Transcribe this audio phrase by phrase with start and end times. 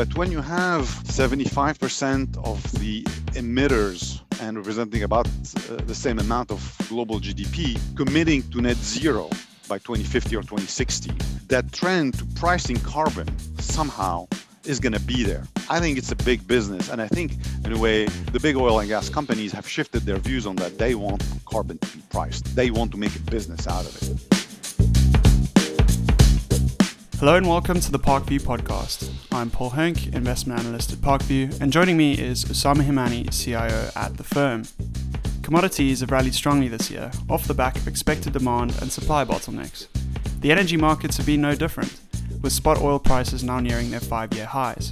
[0.00, 3.02] But when you have 75% of the
[3.36, 9.28] emitters and representing about uh, the same amount of global GDP committing to net zero
[9.68, 11.12] by 2050 or 2060,
[11.48, 13.28] that trend to pricing carbon
[13.58, 14.26] somehow
[14.64, 15.44] is going to be there.
[15.68, 16.88] I think it's a big business.
[16.88, 17.32] And I think,
[17.66, 20.78] in a way, the big oil and gas companies have shifted their views on that.
[20.78, 24.29] They want carbon to be priced, they want to make a business out of it.
[27.20, 29.12] Hello and welcome to the Parkview podcast.
[29.30, 34.16] I'm Paul Hank, investment analyst at Parkview, and joining me is Osama Himani, CIO at
[34.16, 34.64] the firm.
[35.42, 39.88] Commodities have rallied strongly this year, off the back of expected demand and supply bottlenecks.
[40.40, 42.00] The energy markets have been no different,
[42.40, 44.90] with spot oil prices now nearing their five year highs.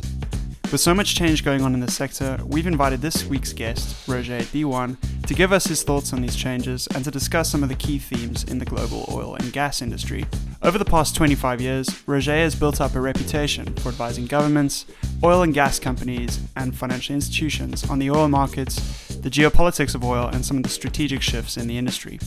[0.71, 4.41] With so much change going on in the sector, we've invited this week's guest, Roger
[4.41, 7.75] Diwan, to give us his thoughts on these changes and to discuss some of the
[7.75, 10.27] key themes in the global oil and gas industry.
[10.61, 14.87] Over the past 25 years, Roger has built up a reputation for advising governments,
[15.23, 20.27] oil and gas companies, and financial institutions on the oil markets, the geopolitics of oil,
[20.27, 22.19] and some of the strategic shifts in the industry.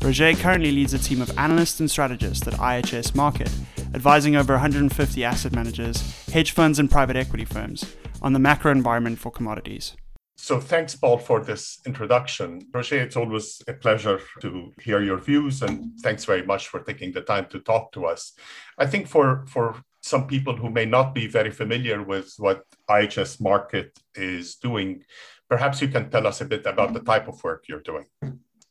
[0.00, 3.52] Roger currently leads a team of analysts and strategists at IHS Markit
[3.94, 9.18] advising over 150 asset managers, hedge funds, and private equity firms on the macro environment
[9.18, 9.96] for commodities.
[10.38, 12.60] So, thanks, Paul, for this introduction.
[12.72, 17.12] Roger, it's always a pleasure to hear your views, and thanks very much for taking
[17.12, 18.32] the time to talk to us.
[18.76, 23.40] I think for, for some people who may not be very familiar with what IHS
[23.40, 25.02] Markit is doing,
[25.48, 28.04] perhaps you can tell us a bit about the type of work you're doing.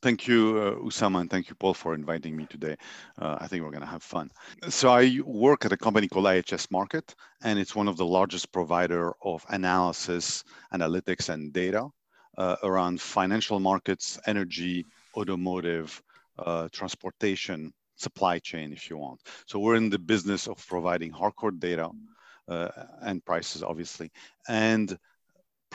[0.06, 2.76] Thank you, uh, Usama, and thank you, Paul, for inviting me today.
[3.18, 4.30] Uh, I think we're going to have fun.
[4.70, 8.52] So I work at a company called IHS Markit, and it's one of the largest
[8.52, 11.88] provider of analysis, analytics, and data
[12.38, 14.86] uh, around financial markets, energy,
[15.18, 16.00] automotive,
[16.38, 19.20] uh, transportation, supply chain, if you want.
[19.48, 21.90] So we're in the business of providing hardcore data
[22.48, 22.70] uh,
[23.02, 24.12] and prices, obviously,
[24.48, 25.00] and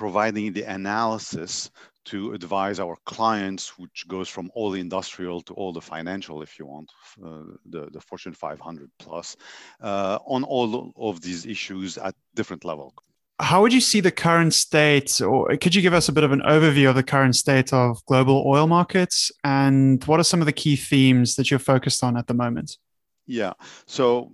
[0.01, 1.71] providing the analysis
[2.07, 6.59] to advise our clients, which goes from all the industrial to all the financial, if
[6.59, 6.91] you want,
[7.23, 9.37] uh, the, the Fortune 500 plus,
[9.83, 12.95] uh, on all of these issues at different level.
[13.41, 16.33] How would you see the current state, or could you give us a bit of
[16.33, 20.47] an overview of the current state of global oil markets, and what are some of
[20.47, 22.79] the key themes that you're focused on at the moment?
[23.27, 23.53] Yeah,
[23.85, 24.33] so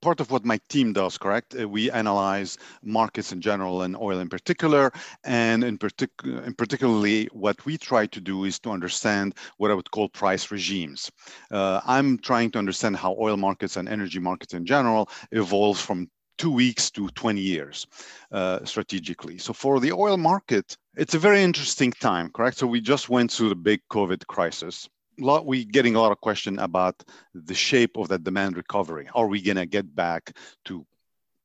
[0.00, 1.54] part of what my team does, correct?
[1.58, 4.92] Uh, we analyze markets in general and oil in particular.
[5.24, 9.74] And in, particular, in particularly, what we try to do is to understand what I
[9.74, 11.10] would call price regimes.
[11.50, 16.08] Uh, I'm trying to understand how oil markets and energy markets in general evolve from
[16.38, 17.86] two weeks to 20 years
[18.32, 19.38] uh, strategically.
[19.38, 22.58] So for the oil market, it's a very interesting time, correct?
[22.58, 26.20] So we just went through the big COVID crisis lot we getting a lot of
[26.20, 27.04] question about
[27.34, 29.08] the shape of that demand recovery.
[29.14, 30.86] Are we going to get back to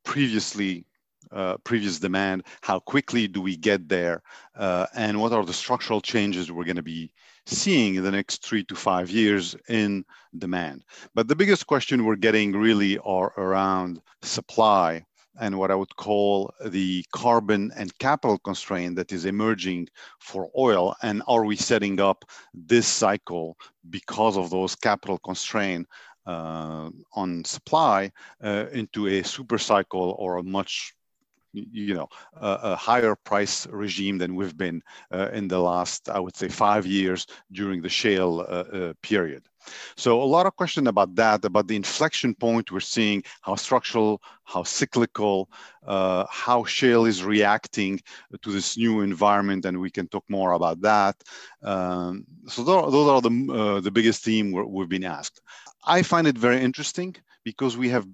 [0.03, 0.85] previously
[1.31, 2.43] uh, previous demand?
[2.61, 4.21] How quickly do we get there?
[4.55, 7.11] Uh, and what are the structural changes we're going to be
[7.45, 10.03] seeing in the next three to five years in
[10.37, 10.83] demand?
[11.15, 15.05] But the biggest question we're getting really are around supply
[15.39, 19.87] and what I would call the carbon and capital constraint that is emerging
[20.19, 20.95] for oil.
[21.01, 23.57] And are we setting up this cycle
[23.89, 25.87] because of those capital constraint
[26.25, 28.11] uh, on supply
[28.43, 30.93] uh, into a super cycle or a much
[31.53, 34.81] you know a, a, higher price regime than we've been
[35.11, 39.43] uh, in the last i would say five years during the shale uh, uh, period
[39.95, 44.22] so a lot of question about that about the inflection point we're seeing how structural
[44.44, 45.49] how cyclical
[45.85, 47.99] uh, how shale is reacting
[48.41, 51.16] to this new environment and we can talk more about that.
[51.63, 55.41] Um, so those are the, uh, the biggest theme we've been asked.
[55.85, 58.07] I find it very interesting because we have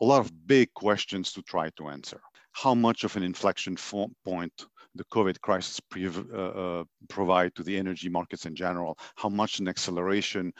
[0.00, 2.20] a lot of big questions to try to answer.
[2.52, 3.76] How much of an inflection
[4.24, 9.58] point the COVID crisis uh, uh, provide to the energy markets in general, how much
[9.58, 10.52] an acceleration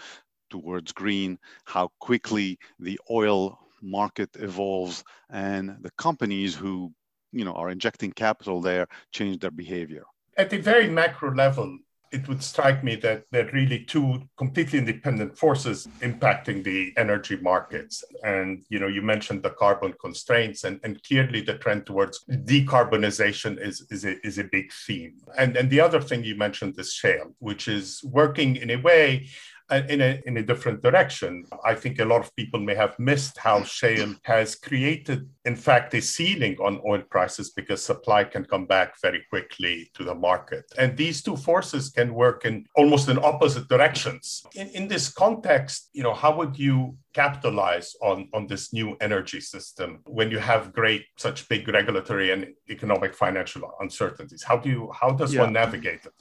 [0.51, 6.93] towards green, how quickly the oil market evolves, and the companies who
[7.33, 10.05] you know are injecting capital there change their behavior.
[10.37, 11.79] At a very macro level,
[12.13, 17.37] it would strike me that there are really two completely independent forces impacting the energy
[17.37, 18.05] markets.
[18.23, 23.61] And you know, you mentioned the carbon constraints, and, and clearly the trend towards decarbonization
[23.61, 25.17] is, is, a, is a big theme.
[25.37, 29.29] And, and the other thing you mentioned is shale, which is working in a way
[29.69, 31.45] Uh, in a, in a different direction.
[31.65, 35.93] I think a lot of people may have missed how shale has created, in fact,
[35.95, 40.67] a ceiling on oil prices because supply can come back very quickly to the market.
[40.79, 44.47] And these two forces can work in almost in opposite directions.
[44.55, 49.41] In, in this context, you know, how would you capitalize on, on this new energy
[49.41, 54.83] system when you have great such big regulatory and economic financial uncertainties how do you
[55.01, 55.41] how does yeah.
[55.41, 56.13] one navigate it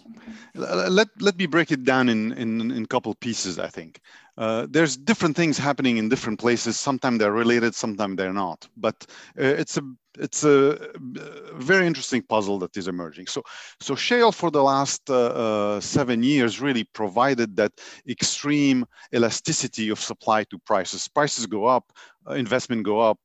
[0.55, 3.99] let, let me break it down in in, in a couple pieces i think
[4.37, 6.77] uh, there's different things happening in different places.
[6.77, 8.67] Sometimes they're related, sometimes they're not.
[8.75, 9.05] But
[9.39, 9.81] uh, it's a
[10.17, 10.77] it's a
[11.55, 13.27] very interesting puzzle that is emerging.
[13.27, 13.43] So,
[13.81, 17.73] so shale for the last uh, uh, seven years really provided that
[18.07, 21.07] extreme elasticity of supply to prices.
[21.09, 21.91] Prices go up,
[22.29, 23.19] uh, investment go up,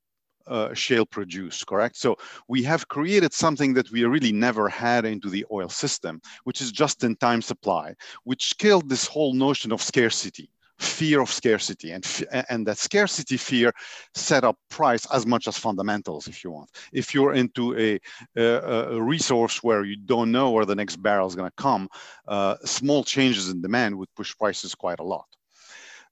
[0.50, 1.96] uh, shale produce, correct?
[1.96, 2.16] So
[2.48, 6.72] we have created something that we really never had into the oil system, which is
[6.72, 7.94] just-in-time supply,
[8.24, 10.50] which killed this whole notion of scarcity
[10.80, 11.92] fear of scarcity.
[11.92, 12.04] And
[12.48, 13.72] and that scarcity fear
[14.14, 16.70] set up price as much as fundamentals if you want.
[16.92, 18.00] If you're into a,
[18.36, 21.88] a, a resource where you don't know where the next barrel is going to come
[22.26, 25.26] uh, small changes in demand would push prices quite a lot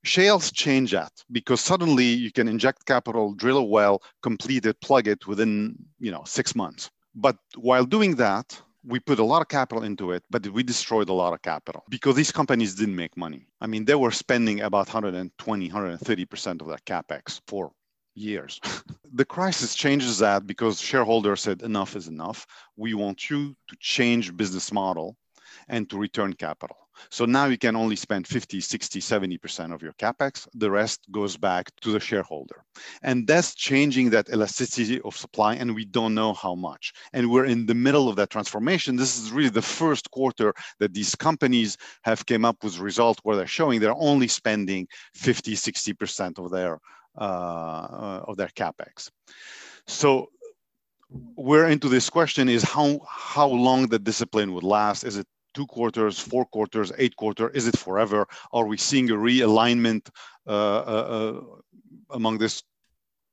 [0.04, 5.06] shales change that because suddenly you can inject capital drill a well complete it plug
[5.08, 9.48] it within you know six months but while doing that we put a lot of
[9.48, 13.16] capital into it, but we destroyed a lot of capital because these companies didn't make
[13.16, 13.46] money.
[13.60, 17.72] I mean, they were spending about 120, 130% of their capex for
[18.14, 18.60] years.
[19.12, 22.46] the crisis changes that because shareholders said enough is enough.
[22.76, 25.16] We want you to change business model
[25.68, 26.76] and to return capital.
[27.10, 30.48] So now you can only spend 50, 60, 70% of your capex.
[30.54, 32.64] The rest goes back to the shareholder.
[33.02, 36.92] And that's changing that elasticity of supply, and we don't know how much.
[37.12, 38.96] And we're in the middle of that transformation.
[38.96, 43.36] This is really the first quarter that these companies have came up with results where
[43.36, 46.78] they're showing they're only spending 50, 60% of their
[47.16, 49.10] uh, of their capex.
[49.88, 50.30] So
[51.10, 55.26] we're into this question is how how long the discipline would last is it
[55.58, 57.48] two quarters, four quarters, eight quarter?
[57.50, 58.20] Is it forever?
[58.52, 60.04] Are we seeing a realignment
[60.46, 61.40] uh, uh, uh
[62.18, 62.62] among this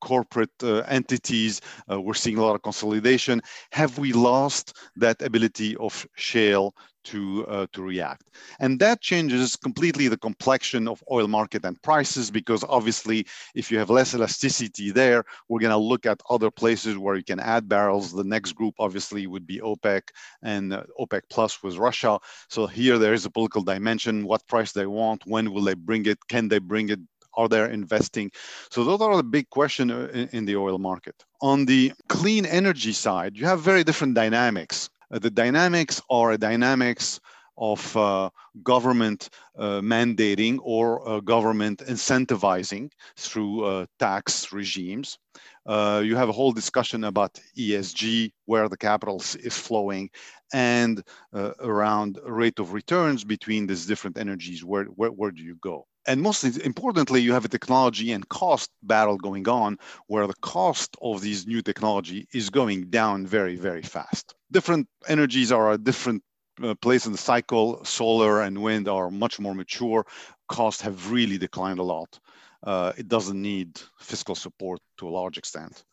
[0.02, 0.58] corporate
[1.00, 1.62] entities?
[1.88, 3.36] We're seeing a lot of consolidation.
[3.80, 4.66] Have we lost
[5.04, 6.74] that ability of shale
[7.06, 8.30] to, uh, to react.
[8.60, 13.26] And that changes completely the complexion of oil market and prices because obviously
[13.56, 17.40] if you have less elasticity there, we're gonna look at other places where you can
[17.40, 18.12] add barrels.
[18.12, 20.02] The next group obviously would be OPEC
[20.44, 22.20] and uh, OPEC plus with Russia.
[22.50, 26.06] So here there is a political dimension, what price they want, when will they bring
[26.06, 27.00] it, can they bring it,
[27.36, 28.32] are they investing?
[28.70, 31.16] So those are the big question uh, in, in the oil market.
[31.42, 34.90] On the clean energy side, you have very different dynamics.
[35.12, 37.20] Uh, the dynamics are dynamics
[37.58, 38.30] of uh,
[38.64, 45.18] government uh, mandating or uh, government incentivizing through uh, tax regimes.
[45.66, 50.10] Uh, you have a whole discussion about ESG, where the capital is flowing,
[50.54, 51.04] and
[51.34, 54.64] around rate of returns between these different energies.
[54.64, 55.88] Where, where, where do you go?
[56.08, 60.96] and most importantly, you have a technology and cost battle going on where the cost
[61.02, 64.36] of these new technology is going down very, very fast.
[64.56, 66.24] Different energies are a different
[66.64, 67.84] uh, place in the cycle.
[67.84, 70.06] Solar and wind are much more mature.
[70.48, 72.18] Costs have really declined a lot.
[72.64, 75.84] Uh, it doesn't need fiscal support to a large extent.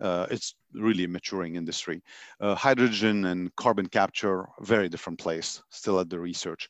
[0.00, 2.02] Uh, it's really a maturing industry.
[2.40, 6.68] Uh, hydrogen and carbon capture, very different place, still at the research.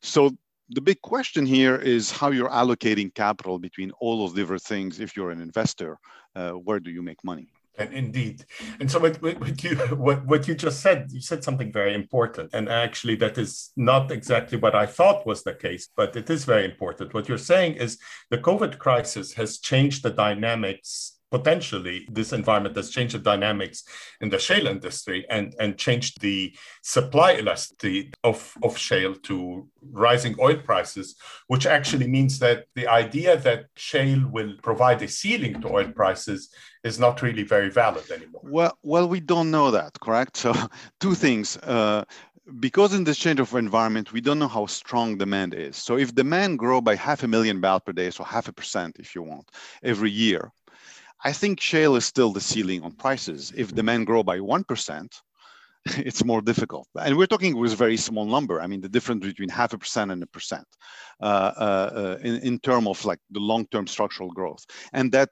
[0.00, 0.30] So
[0.68, 5.00] the big question here is how you're allocating capital between all those different things.
[5.00, 5.98] If you're an investor,
[6.36, 7.53] uh, where do you make money?
[7.76, 8.44] And indeed,
[8.78, 12.50] and so what, what you what, what you just said, you said something very important,
[12.54, 16.44] and actually that is not exactly what I thought was the case, but it is
[16.44, 17.14] very important.
[17.14, 17.98] What you're saying is
[18.30, 23.82] the COVID crisis has changed the dynamics potentially this environment has changed the dynamics
[24.20, 30.36] in the shale industry and, and changed the supply elasticity of, of shale to rising
[30.38, 31.16] oil prices,
[31.48, 36.50] which actually means that the idea that shale will provide a ceiling to oil prices
[36.84, 38.42] is not really very valid anymore.
[38.44, 40.36] Well, well, we don't know that, correct?
[40.36, 40.54] So,
[41.00, 41.56] two things.
[41.56, 42.04] Uh,
[42.60, 45.76] because in this change of environment, we don't know how strong demand is.
[45.76, 48.96] So if demand grow by half a million barrels per day, so half a percent,
[48.98, 49.50] if you want,
[49.82, 50.52] every year,
[51.24, 53.52] I think shale is still the ceiling on prices.
[53.56, 55.08] If demand grow by 1%,
[55.86, 56.86] it's more difficult.
[57.00, 58.60] And we're talking with a very small number.
[58.60, 60.66] I mean, the difference between half a percent and a percent
[61.20, 64.64] uh, uh, in, in terms of like the long-term structural growth.
[64.92, 65.30] And that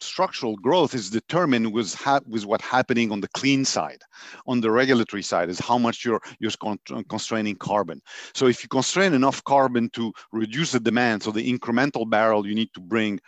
[0.00, 1.96] structural growth is determined with,
[2.26, 4.02] with what's happening on the clean side.
[4.46, 8.02] On the regulatory side is how much you're, you're con- constraining carbon.
[8.34, 12.54] So if you constrain enough carbon to reduce the demand, so the incremental barrel you
[12.54, 13.20] need to bring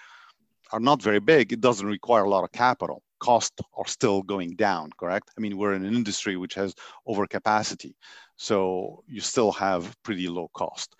[0.74, 3.00] are not very big, it doesn't require a lot of capital.
[3.20, 5.30] Costs are still going down, correct?
[5.36, 6.74] I mean, we're in an industry which has
[7.06, 7.94] overcapacity.
[8.36, 10.96] So you still have pretty low cost.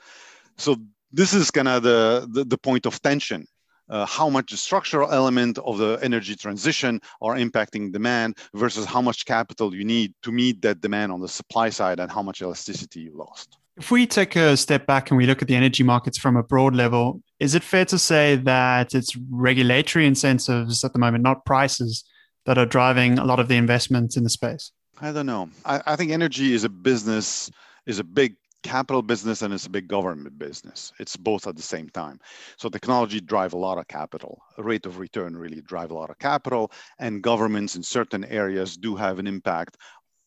[0.57, 0.76] So
[1.12, 3.47] this is kind of the, the, the, point of tension.
[3.88, 9.02] uh, how much the structural element of the energy transition are impacting demand versus how
[9.09, 12.40] much capital you need to meet that demand on the supply side and how much
[12.40, 13.59] elasticity you lost.
[13.76, 16.45] If we take a step back and we look at the energy markets from a
[16.45, 21.45] broad level, is it fair to say that it's regulatory incentives at the moment, not
[21.45, 22.04] prices,
[22.47, 24.71] that are driving a lot of the investment in the space?
[25.00, 25.49] I don't know.
[25.64, 27.50] I, I think energy is a business,
[27.85, 30.93] is a big capital business and it's a big government business.
[31.00, 32.21] It's both at the same time.
[32.57, 34.40] So technology drive a lot of capital.
[34.57, 38.95] Rate of return really drive a lot of capital, and governments in certain areas do
[38.95, 39.78] have an impact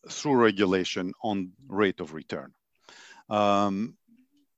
[0.09, 2.51] through regulation on rate of return.
[3.29, 3.95] Um,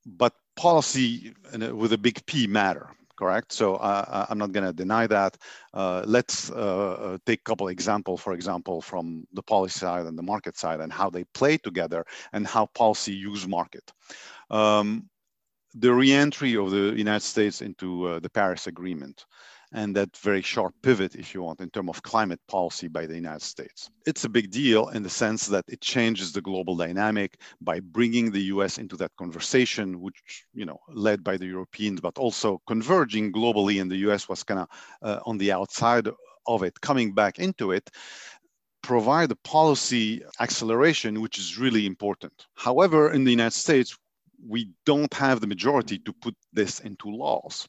[0.05, 3.51] but policy with a big P matter correct?
[3.51, 5.37] So uh, uh I'm not going to deny that.
[5.73, 10.17] Uh, let's uh, uh, take a couple examples, for example, from the policy side and
[10.17, 13.91] the market side and how they play together and how policy use market.
[14.49, 15.09] Um,
[15.75, 19.25] the reentry of the United States into uh, the Paris Agreement
[19.71, 23.15] and that very sharp pivot, if you want, in terms of climate policy by the
[23.15, 23.89] United States.
[24.05, 28.31] It's a big deal in the sense that it changes the global dynamic by bringing
[28.31, 33.31] the US into that conversation, which, you know, led by the Europeans, but also converging
[33.31, 34.67] globally, and the US was kind of
[35.01, 36.07] uh, on the outside
[36.47, 37.89] of it, coming back into it
[38.81, 42.47] provide a policy acceleration, which is really important.
[42.55, 43.97] However, in the United States,
[44.47, 47.67] we don't have the majority to put this into laws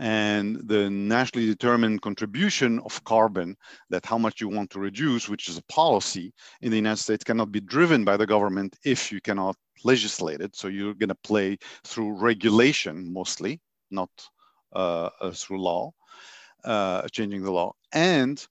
[0.00, 3.54] and the nationally determined contribution of carbon
[3.90, 7.22] that how much you want to reduce which is a policy in the united states
[7.22, 9.54] cannot be driven by the government if you cannot
[9.84, 14.10] legislate it so you're going to play through regulation mostly not
[14.72, 15.92] uh, uh, through law
[16.64, 18.46] uh, changing the law and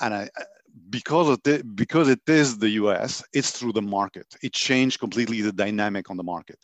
[0.00, 0.28] and I,
[0.90, 1.36] because
[1.74, 4.26] because it is the US, it's through the market.
[4.42, 6.58] It changed completely the dynamic on the market.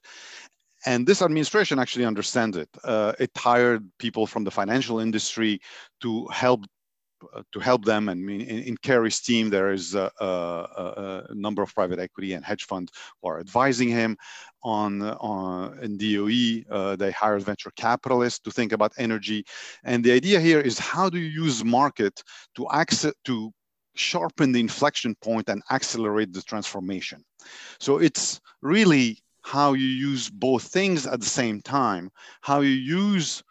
[0.88, 2.70] And this administration actually understands it.
[2.82, 5.60] Uh, it hired people from the financial industry
[6.00, 6.64] to help
[7.34, 8.08] uh, to help them.
[8.08, 12.64] And in, Kerry's team, there is a, a, a, number of private equity and hedge
[12.64, 12.90] fund
[13.20, 14.16] who are advising him
[14.62, 16.62] on, on in DOE.
[16.74, 19.44] Uh, they hired venture capitalists to think about energy.
[19.84, 22.22] And the idea here is how do you use market
[22.54, 23.52] to access to
[23.94, 27.24] sharpen the inflection point and accelerate the transformation.
[27.78, 29.18] So it's really
[29.48, 32.10] how you use both things at the same time,
[32.42, 33.42] how you use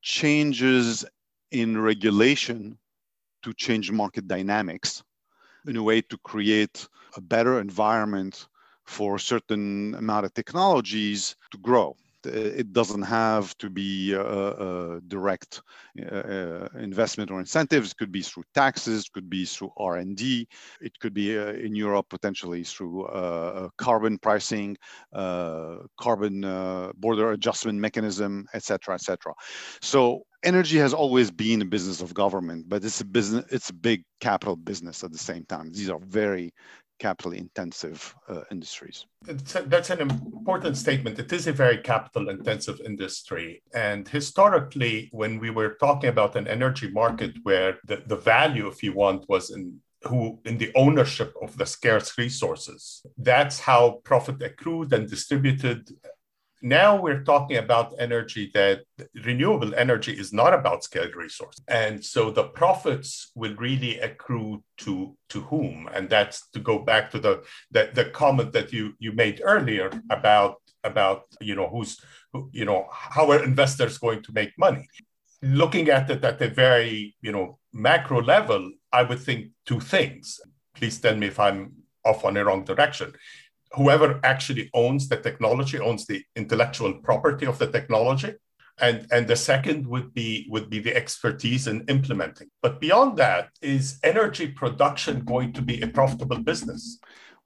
[0.00, 1.04] changes
[1.50, 2.78] in regulation
[3.42, 5.02] to change market dynamics
[5.66, 8.48] in a way to create a better environment
[8.84, 11.94] for a certain amount of technologies to grow.
[12.26, 15.62] Uh, it doesn't have to be uh, uh, direct
[16.00, 17.92] uh, uh, investment or incentives.
[17.92, 20.48] It could be through taxes, could be through R&D.
[20.80, 23.08] It could be uh, in Europe potentially through
[23.78, 24.76] carbon pricing,
[25.12, 29.32] carbon border adjustment mechanism, etc., etc.
[29.80, 33.44] So energy has always been a business of government, but it's a business.
[33.50, 35.72] It's a big capital business at the same time.
[35.72, 36.52] These are very
[36.98, 39.06] capital intensive uh, industries.
[39.22, 41.18] That's an important statement.
[41.18, 43.62] It is a very capital intensive industry.
[43.74, 48.82] And historically, when we were talking about an energy market where the, the value, if
[48.82, 53.04] you want, was in who in the ownership of the scarce resources.
[53.18, 55.90] That's how profit accrued and distributed
[56.62, 58.82] now we're talking about energy that
[59.24, 61.60] renewable energy is not about scarce resource.
[61.68, 65.88] And so the profits will really accrue to, to whom?
[65.92, 69.90] And that's to go back to the, the, the comment that you, you made earlier
[70.10, 72.00] about, about, you know, who's,
[72.32, 74.88] who, you know, how are investors going to make money?
[75.42, 80.40] Looking at it at a very, you know, macro level, I would think two things.
[80.74, 81.72] Please tell me if I'm
[82.04, 83.12] off on a wrong direction
[83.72, 88.34] whoever actually owns the technology owns the intellectual property of the technology
[88.78, 93.48] and and the second would be would be the expertise in implementing but beyond that
[93.62, 96.98] is energy production going to be a profitable business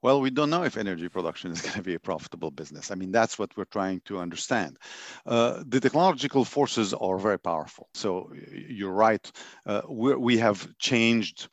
[0.03, 2.89] well, we don't know if energy production is going to be a profitable business.
[2.89, 4.77] I mean, that's what we're trying to understand.
[5.25, 7.87] Uh, the technological forces are very powerful.
[7.93, 9.31] So you're right.
[9.65, 11.49] Uh, we have changed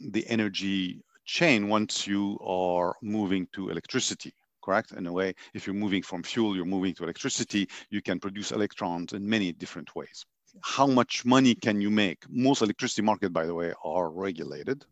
[0.00, 4.92] the energy chain once you are moving to electricity correct?
[4.92, 8.52] In a way if you're moving from fuel you're moving to electricity you can produce
[8.52, 10.24] electrons in many different ways.
[10.62, 12.24] How much money can you make?
[12.28, 14.84] Most electricity market by the way are regulated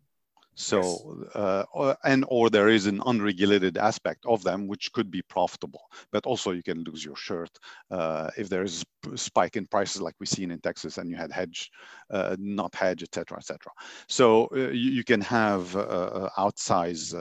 [0.54, 5.83] so, uh, and or there is an unregulated aspect of them which could be profitable,
[6.12, 7.50] but also you can lose your shirt
[7.90, 11.16] uh, if there is a spike in prices like we've seen in Texas and you
[11.16, 11.71] had hedge,
[12.11, 13.73] uh, not hedge, etc., etc.
[14.09, 17.14] So uh, you, you, can have uh, uh, outsize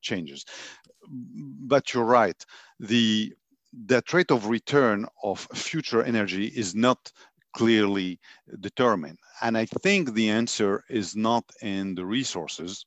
[0.00, 0.44] changes.
[1.10, 2.44] But you're right.
[2.80, 3.34] The
[3.86, 7.12] that rate of return of future energy is not
[7.54, 8.18] clearly
[8.60, 9.16] determine?
[9.42, 12.84] And I think the answer is not in the resources,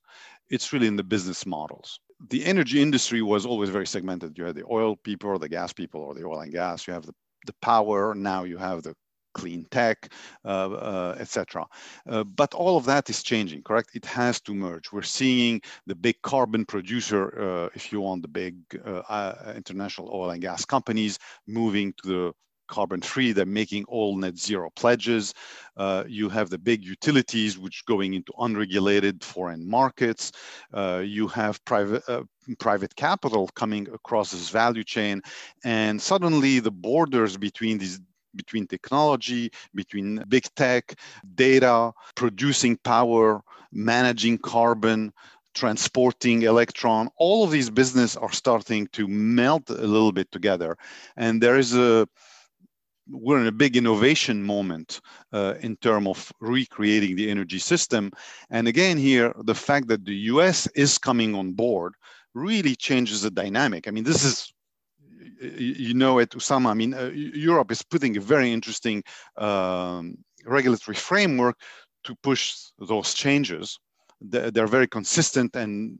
[0.49, 1.99] it's really in the business models.
[2.29, 4.37] The energy industry was always very segmented.
[4.37, 6.85] You had the oil people or the gas people or the oil and gas.
[6.85, 7.15] You have the,
[7.47, 8.13] the power.
[8.13, 8.95] Now you have the
[9.33, 10.11] clean tech,
[10.45, 11.65] uh, uh, etc.
[12.07, 13.91] Uh, but all of that is changing, correct?
[13.93, 14.91] It has to merge.
[14.91, 20.09] We're seeing the big carbon producer, uh, if you want, the big uh, uh, international
[20.13, 22.33] oil and gas companies moving to the
[22.71, 23.33] carbon free.
[23.33, 25.33] They're making all net zero pledges.
[25.77, 30.31] Uh, you have the big utilities which going into unregulated foreign markets.
[30.73, 32.23] Uh, you have private uh,
[32.57, 35.21] private capital coming across this value chain,
[35.63, 37.99] and suddenly the borders between these
[38.33, 40.95] between technology, between big tech,
[41.35, 43.41] data, producing power,
[43.73, 45.11] managing carbon,
[45.53, 50.77] transporting electron all of these business are starting to melt a little bit together
[51.17, 52.07] and there is a
[53.11, 55.01] we're in a big innovation moment
[55.33, 58.11] uh, in terms of recreating the energy system
[58.49, 61.93] and again here the fact that the us is coming on board
[62.33, 64.53] really changes the dynamic i mean this is
[65.41, 66.69] you know it, Usama.
[66.69, 69.03] I mean, uh, Europe is putting a very interesting
[69.37, 71.57] um, regulatory framework
[72.03, 73.79] to push those changes.
[74.21, 75.97] They're very consistent and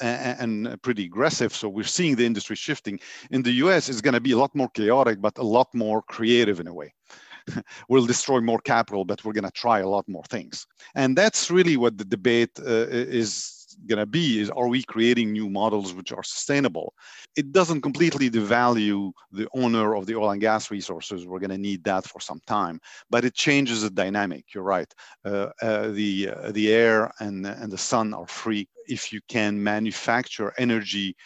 [0.00, 1.54] and pretty aggressive.
[1.54, 2.98] So we're seeing the industry shifting.
[3.30, 6.02] In the US, it's going to be a lot more chaotic, but a lot more
[6.02, 6.92] creative in a way.
[7.88, 10.66] we'll destroy more capital, but we're going to try a lot more things.
[10.94, 15.32] And that's really what the debate uh, is going to be is are we creating
[15.32, 16.94] new models which are sustainable?
[17.36, 21.26] It doesn't completely devalue the owner of the oil and gas resources.
[21.26, 24.44] We're going to need that for some time, but it changes the dynamic.
[24.54, 24.92] You're right.
[25.24, 29.62] Uh, uh, the uh, the air and and the sun are free if you can
[29.62, 31.16] manufacture energy.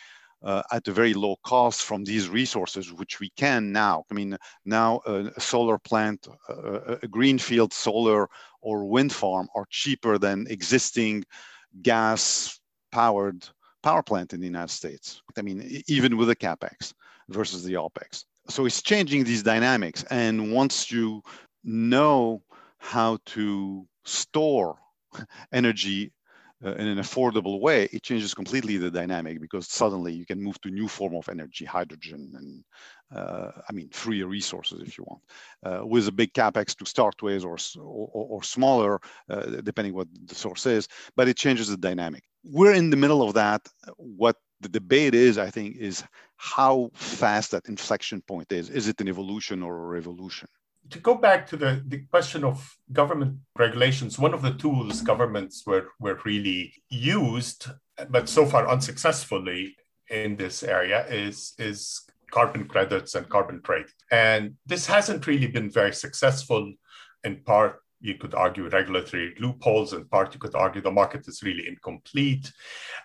[0.43, 4.05] Uh, at a very low cost from these resources, which we can now.
[4.11, 4.37] I mean,
[4.67, 8.29] now uh, a solar plant, uh, a greenfield solar
[8.61, 11.25] or wind farm are cheaper than existing
[11.83, 12.59] gas
[12.93, 13.47] powered
[13.83, 15.21] power plant in the United States.
[15.37, 16.93] I mean, even with the capex
[17.29, 18.25] versus the opex.
[18.49, 20.05] So it's changing these dynamics.
[20.11, 21.23] And once you
[21.63, 22.43] know
[22.79, 24.77] how to store
[25.53, 26.13] energy
[26.65, 30.61] uh, in an affordable way, it changes completely the dynamic because suddenly you can move
[30.63, 32.65] to new form of energy, hydrogen, and
[33.13, 35.23] I mean free resources if you want,
[35.65, 40.09] uh, with a big capex to start with or or, or smaller, uh, depending what
[40.27, 40.89] the source is.
[41.17, 42.25] But it changes the dynamic.
[42.45, 43.67] We're in the middle of that.
[43.97, 46.05] What the debate is, I think, is
[46.37, 48.71] how fast that inflection point is.
[48.71, 50.49] Is it an evolution or a revolution?
[50.91, 55.65] to go back to the, the question of government regulations, one of the tools governments
[55.67, 57.69] were, were really used,
[58.11, 59.77] but so far unsuccessfully
[60.11, 62.03] in this area is, is
[62.37, 63.87] carbon credits and carbon trade.
[64.11, 66.63] And this hasn't really been very successful
[67.23, 71.43] in part you could argue regulatory loopholes in part you could argue the market is
[71.43, 72.53] really incomplete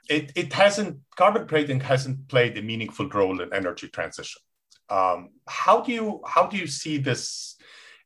[0.09, 4.41] it, it hasn't carbon trading hasn't played a meaningful role in energy transition
[4.89, 7.55] um, how do you how do you see this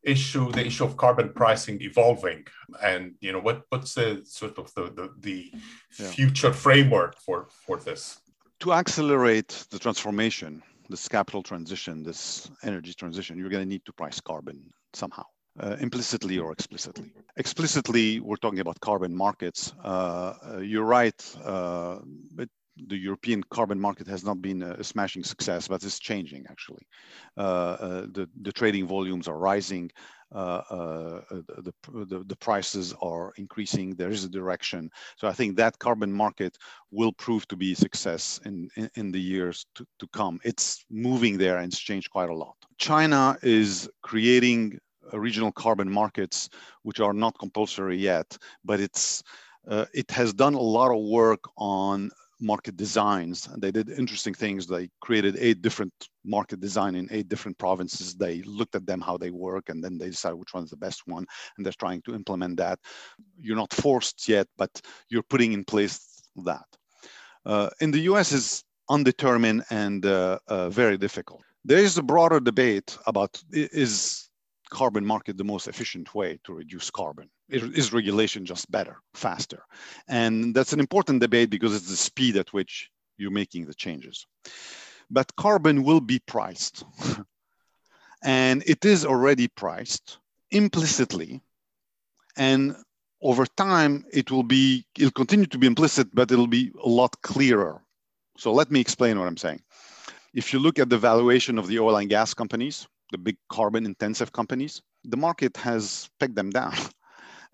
[0.03, 2.45] issue, the issue of carbon pricing evolving,
[2.81, 5.51] and you know what what's the sort of the the, the
[5.99, 6.07] yeah.
[6.07, 8.19] future framework for for this?
[8.59, 13.93] To accelerate the transformation, this capital transition, this energy transition, you're going to need to
[13.93, 14.57] price carbon
[14.93, 15.25] somehow.
[15.59, 17.11] Uh, implicitly or explicitly.
[17.37, 19.73] Explicitly, we're talking about carbon markets.
[19.83, 21.99] Uh, uh, you're right, uh,
[22.91, 26.85] the European carbon market has not been a smashing success, but it's changing actually.
[27.37, 29.91] Uh, uh, the, the trading volumes are rising,
[30.33, 31.73] Uh, uh, uh, the,
[32.05, 34.89] the, the, prices are increasing, there is a direction.
[35.15, 36.57] So I think that carbon market
[36.89, 40.39] will prove to be a success in, in, in the years to, to come.
[40.43, 42.55] It's moving there and it's changed quite a lot.
[42.79, 44.79] China is creating
[45.11, 46.49] regional carbon markets,
[46.81, 49.21] which are not compulsory yet, but it's
[49.67, 52.11] uh, it has done a lot of work on
[52.43, 53.47] market designs.
[53.47, 54.67] And they did interesting things.
[54.67, 55.93] They created eight different
[56.25, 58.15] market design in eight different provinces.
[58.15, 61.03] They looked at them, how they work, and then they decided which one's the best
[61.07, 61.25] one.
[61.57, 62.79] And they're trying to implement that.
[63.39, 64.69] You're not forced yet, but
[65.09, 66.65] you're putting in place that.
[67.45, 71.41] Uh, in the US is undetermined and uh, uh, very difficult.
[71.65, 74.29] There is a broader debate about is
[74.73, 77.29] carbon market the most efficient way to reduce carbon?
[77.49, 79.63] Is regulation just better, faster?
[80.07, 84.25] And that's an important debate because it's the speed at which you're making the changes.
[85.09, 86.83] But carbon will be priced.
[88.23, 90.17] and it is already priced
[90.51, 91.41] implicitly.
[92.37, 92.75] And
[93.21, 97.21] over time, it will be, it'll continue to be implicit, but it'll be a lot
[97.21, 97.81] clearer.
[98.37, 99.61] So let me explain what I'm saying.
[100.33, 103.85] If you look at the valuation of the oil and gas companies, the big carbon
[103.85, 106.73] intensive companies, the market has pegged them down.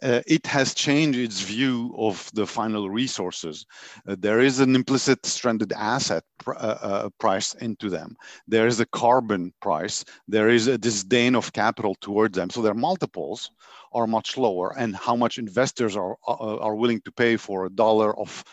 [0.01, 3.65] Uh, it has changed its view of the final resources.
[4.07, 8.15] Uh, there is an implicit stranded asset pr- uh, uh, price into them.
[8.47, 10.05] There is a carbon price.
[10.27, 12.49] There is a disdain of capital towards them.
[12.49, 13.51] So their multiples
[13.91, 17.69] are much lower, and how much investors are uh, are willing to pay for a
[17.69, 18.43] dollar of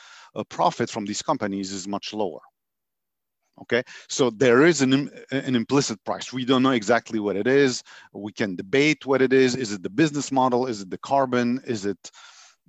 [0.48, 2.40] profit from these companies is much lower
[3.62, 3.82] okay?
[4.08, 6.32] So there is an, an implicit price.
[6.32, 7.82] We don't know exactly what it is.
[8.12, 9.54] We can debate what it is.
[9.54, 10.66] Is it the business model?
[10.66, 11.60] Is it the carbon?
[11.66, 12.10] Is it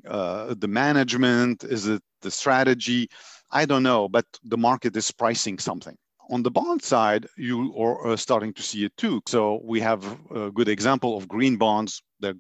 [0.08, 1.64] uh, the management?
[1.64, 3.10] Is it the strategy?
[3.52, 5.96] I don't know but the market is pricing something.
[6.30, 9.22] On the bond side you are starting to see it too.
[9.28, 12.36] So we have a good example of green bonds that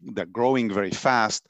[0.00, 1.46] they're growing very fast.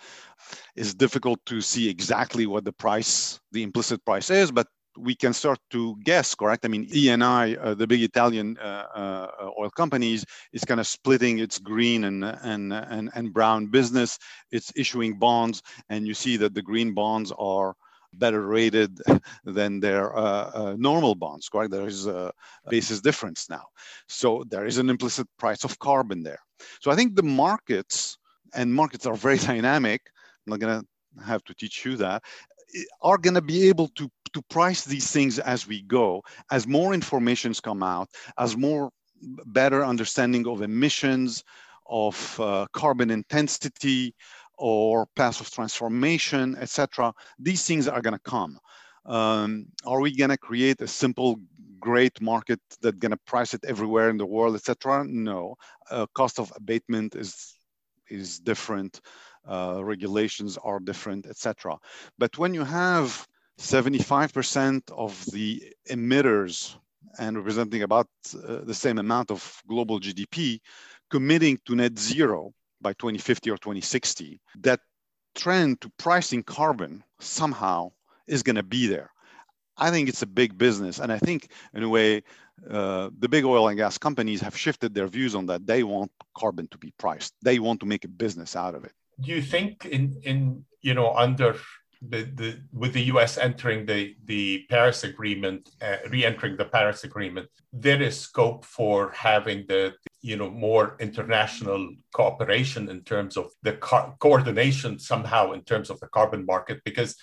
[0.77, 5.33] It's difficult to see exactly what the price the implicit price is but we can
[5.33, 6.65] start to guess, correct?
[6.65, 11.39] I mean, Eni, uh, the big Italian uh, uh, oil companies, is kind of splitting
[11.39, 14.19] its green and, and, and, and brown business.
[14.51, 17.75] It's issuing bonds, and you see that the green bonds are
[18.15, 19.01] better rated
[19.45, 21.71] than their uh, uh, normal bonds, correct?
[21.71, 22.33] There is a
[22.69, 23.65] basis difference now.
[24.09, 26.41] So there is an implicit price of carbon there.
[26.81, 28.19] So I think the markets,
[28.55, 30.03] and markets are very dynamic,
[30.47, 32.23] I'm not going to have to teach you that,
[33.01, 36.95] are going to be able to to price these things as we go, as more
[36.95, 38.09] informations come out,
[38.39, 41.45] as more better understanding of emissions,
[41.87, 44.15] of uh, carbon intensity,
[44.57, 47.13] or path of transformation, etc.
[47.39, 48.59] These things are going to come.
[49.05, 51.41] Um, are we going to create a simple,
[51.81, 55.05] great market that's going to price it everywhere in the world, etc.?
[55.05, 55.57] No.
[55.91, 57.59] Uh, cost of abatement is
[58.09, 59.01] is different.
[59.47, 61.77] Uh, regulations are different, etc.
[62.19, 63.27] But when you have
[63.59, 66.77] 75% of the emitters
[67.19, 70.61] and representing about uh, the same amount of global GDP
[71.11, 74.81] committing to net zero by 2050 or 2060, that
[75.35, 77.91] trend to pricing carbon somehow
[78.27, 79.11] is going to be there.
[79.77, 80.99] I think it's a big business.
[80.99, 82.23] And I think, in a way,
[82.71, 85.67] uh, the big oil and gas companies have shifted their views on that.
[85.67, 88.93] They want carbon to be priced, they want to make a business out of it.
[89.21, 91.57] Do you think, in, in you know, under
[92.09, 93.39] the, the with the U.S.
[93.39, 99.65] entering the the Paris Agreement, uh, re-entering the Paris Agreement, there is scope for having
[99.69, 105.91] the you know more international cooperation in terms of the co- coordination somehow in terms
[105.91, 107.17] of the carbon market because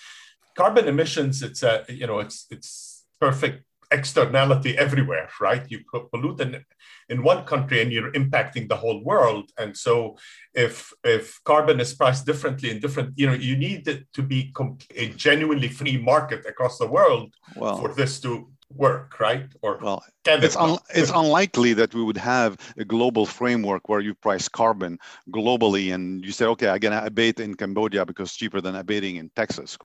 [0.56, 5.64] carbon emissions it's a you know it's it's perfect externality everywhere, right?
[5.70, 5.80] You
[6.12, 6.66] pollute in,
[7.10, 9.52] in one country and you're impacting the whole world.
[9.58, 10.18] And so
[10.54, 14.54] if if carbon is priced differently in different, you know, you need it to be
[14.96, 19.48] a genuinely free market across the world well, for this to work, right?
[19.64, 24.14] Or well, it's, un- it's unlikely that we would have a global framework where you
[24.14, 25.00] price carbon
[25.32, 28.76] globally and you say, okay, I'm going to abate in Cambodia because it's cheaper than
[28.76, 29.78] abating in Texas.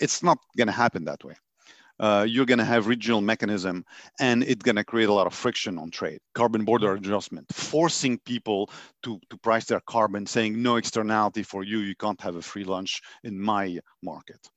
[0.00, 1.34] It's not going to happen that way
[2.00, 3.84] uh, you're going to have regional mechanism
[4.18, 8.18] and it's going to create a lot of friction on trade carbon border adjustment forcing
[8.24, 8.70] people
[9.02, 12.64] to, to price their carbon saying no externality for you you can't have a free
[12.64, 14.48] lunch in my market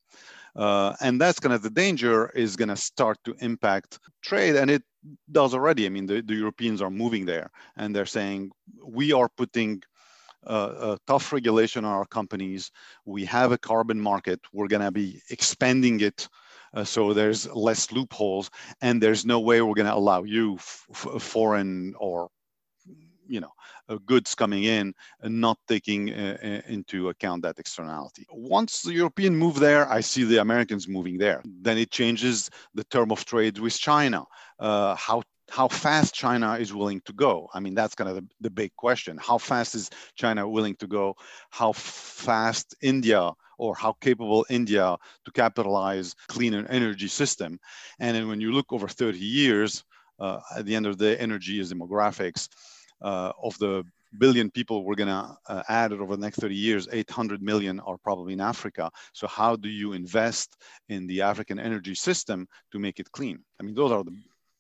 [0.56, 4.72] uh, and that's kind of the danger is going to start to impact trade and
[4.72, 4.84] it
[5.32, 8.50] does already i mean the, the europeans are moving there and they're saying
[8.84, 9.82] we are putting
[10.46, 12.72] uh, tough regulation on our companies.
[13.06, 14.40] We have a carbon market.
[14.54, 16.30] We're going to be expanding it
[16.78, 21.96] uh, so there's less loopholes, and there's no way we're going to allow you foreign
[22.00, 22.30] or
[23.28, 23.52] you know
[23.90, 28.26] uh, goods coming in and not taking uh, uh, into account that externality.
[28.32, 31.42] Once the european move there i see the americans moving there.
[31.62, 34.24] Then it changes the term of trade with china.
[34.60, 37.50] Uh, how how fast China is willing to go.
[37.54, 39.18] I mean, that's kind of the, the, big question.
[39.18, 41.16] How fast is China willing to go?
[41.50, 47.60] How fast India or how capable India to capitalize cleaner energy system.
[48.00, 49.84] And then when you look over 30 years,
[50.20, 52.48] uh, at the end of the day, energy is demographics.
[53.02, 53.84] Uh, of the
[54.18, 57.98] billion people we're going to uh, add over the next 30 years, 800 million are
[57.98, 58.90] probably in Africa.
[59.14, 60.58] So how do you invest
[60.90, 63.40] in the African energy system to make it clean?
[63.60, 64.16] I mean, those are the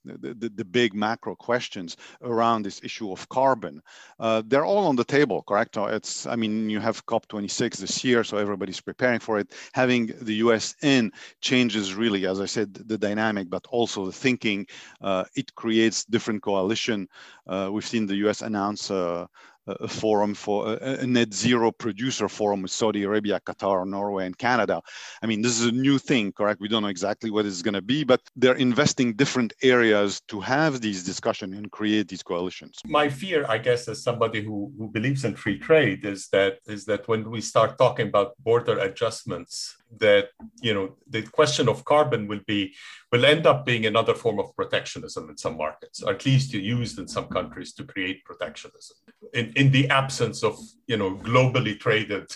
[0.07, 3.81] the, the, big macro questions around this issue of carbon.
[4.19, 5.77] Uh, they're all on the table, correct?
[5.77, 9.53] It's, I mean, you have COP26 this year, so everybody's preparing for it.
[9.73, 14.67] Having the US in changes really, as I said, the dynamic, but also the thinking.
[15.01, 17.07] Uh, it creates different coalition.
[17.47, 19.25] Uh, we've seen the US announce uh,
[19.67, 24.25] a forum for uh, a, a, net zero producer forum with Saudi Arabia, Qatar, Norway,
[24.25, 24.81] and Canada.
[25.21, 26.61] I mean, this is a new thing, correct?
[26.61, 30.39] We don't know exactly what it's going to be, but they're investing different areas to
[30.39, 32.79] have these discussions and create these coalitions.
[32.85, 36.85] My fear, I guess, as somebody who, who believes in free trade, is that is
[36.85, 40.29] that when we start talking about border adjustments, that
[40.61, 42.73] you know the question of carbon will be
[43.11, 46.99] will end up being another form of protectionism in some markets, or at least used
[46.99, 48.97] in some countries to create protectionism
[49.33, 52.27] in, in the absence of you know globally traded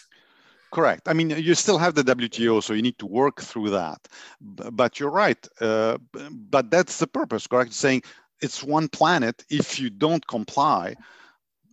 [0.72, 1.10] Correct.
[1.10, 4.08] I mean, you still have the WTO, so you need to work through that.
[4.40, 5.46] But you're right.
[5.60, 5.98] Uh,
[6.32, 7.74] but that's the purpose, correct?
[7.74, 8.04] Saying
[8.42, 9.44] it's one planet.
[9.50, 10.96] If you don't comply,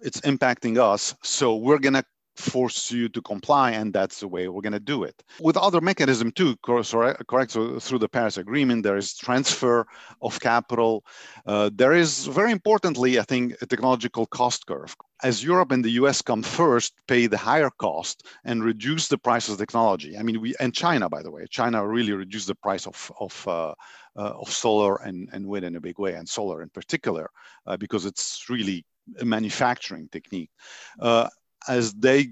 [0.01, 1.15] it's impacting us.
[1.23, 2.05] So we're going to
[2.39, 5.23] force you to comply and that's the way we're going to do it.
[5.41, 7.51] With other mechanism too correct?
[7.53, 9.87] So through the paris agreement there is transfer
[10.23, 11.05] of capital.
[11.47, 14.95] Uh, there is very importantly i think a technological cost curve.
[15.23, 19.49] As europe and the us come first pay the higher cost and reduce the price
[19.49, 20.17] of technology.
[20.17, 21.47] I mean we and china by the way.
[21.51, 23.75] China really reduced the price of of uh,
[24.17, 27.31] uh, of solar and, and wind in a big way and solar in particular
[27.67, 28.85] uh, because it's really
[29.21, 30.51] a manufacturing technique.
[30.99, 31.29] Uh,
[31.67, 32.25] as they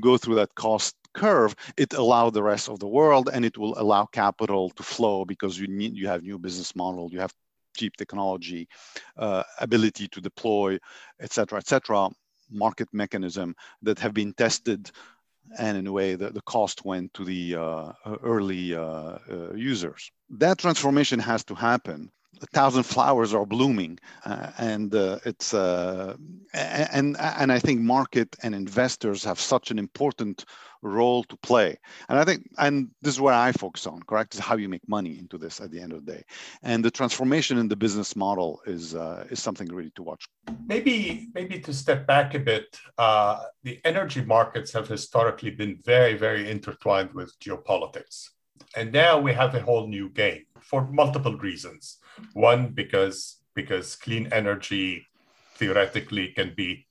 [0.00, 3.78] go through that cost curve, it allow the rest of the world and it will
[3.78, 7.32] allow capital to flow because you need you have new business model, you have
[7.76, 8.68] cheap technology,
[9.16, 10.78] uh, ability to deploy,
[11.20, 12.08] et cetera, et cetera,
[12.50, 14.90] market mechanism that have been tested
[15.58, 20.10] and in a way the, the cost went to the uh, early uh, uh users.
[20.30, 26.16] That transformation has to happen a thousand flowers are blooming, uh, and uh, it's uh,
[26.54, 30.44] and and I think market and investors have such an important
[30.82, 31.78] role to play.
[32.08, 34.02] And I think and this is where I focus on.
[34.02, 36.24] Correct is how you make money into this at the end of the day,
[36.62, 40.24] and the transformation in the business model is uh, is something really to watch.
[40.66, 46.14] Maybe maybe to step back a bit, uh, the energy markets have historically been very
[46.14, 48.30] very intertwined with geopolitics,
[48.76, 51.98] and now we have a whole new game for multiple reasons.
[52.32, 55.06] One, because because clean energy
[55.56, 56.86] theoretically can be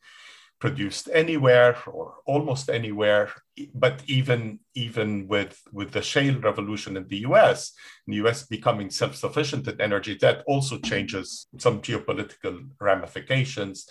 [0.59, 3.31] produced anywhere or almost anywhere
[3.73, 7.73] but even even with with the shale revolution in the US
[8.05, 13.89] the US becoming self-sufficient in energy that also changes some geopolitical ramifications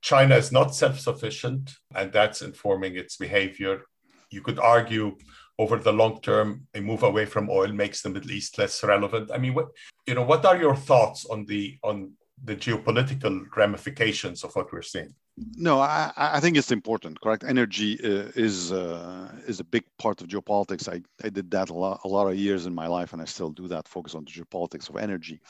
[0.00, 1.64] China is not self-sufficient
[1.94, 3.84] and that's informing its behavior
[4.30, 5.16] you could argue
[5.58, 9.30] over the long term, a move away from oil makes the Middle East less relevant.
[9.32, 9.68] I mean, what
[10.08, 11.96] you know, what are your thoughts on the on
[12.48, 15.14] the geopolitical ramifications of what we're seeing?
[15.56, 17.20] No, I, I think it's important.
[17.20, 17.44] Correct.
[17.44, 20.88] Energy uh, is uh, is a big part of geopolitics.
[20.88, 23.26] I, I did that a lot a lot of years in my life, and I
[23.26, 23.86] still do that.
[23.86, 25.40] Focus on the geopolitics of energy.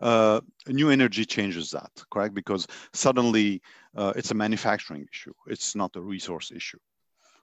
[0.00, 1.92] Uh, new energy changes that.
[2.10, 3.60] Correct, because suddenly
[3.96, 5.34] uh, it's a manufacturing issue.
[5.46, 6.78] It's not a resource issue.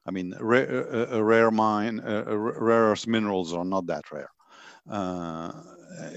[0.07, 0.67] I mean, rare,
[0.99, 4.31] a, a rare mine, rare earth minerals are not that rare.
[4.89, 5.51] Uh,